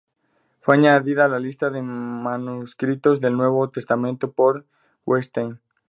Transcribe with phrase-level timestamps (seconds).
[0.61, 4.65] Fue añadida a la lista de manuscritos del Nuevo Testamento por J.
[4.67, 4.71] J.
[5.05, 5.59] Wettstein.